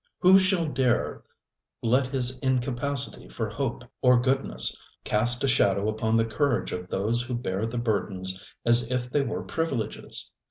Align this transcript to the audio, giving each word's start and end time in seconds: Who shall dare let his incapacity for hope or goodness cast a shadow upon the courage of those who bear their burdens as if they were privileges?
Who 0.21 0.39
shall 0.39 0.65
dare 0.65 1.23
let 1.83 2.07
his 2.07 2.39
incapacity 2.39 3.29
for 3.29 3.47
hope 3.49 3.83
or 4.01 4.19
goodness 4.19 4.75
cast 5.03 5.43
a 5.43 5.47
shadow 5.47 5.87
upon 5.87 6.17
the 6.17 6.25
courage 6.25 6.71
of 6.71 6.87
those 6.89 7.21
who 7.21 7.35
bear 7.35 7.67
their 7.67 7.79
burdens 7.79 8.43
as 8.65 8.89
if 8.89 9.11
they 9.11 9.21
were 9.21 9.43
privileges? 9.43 10.31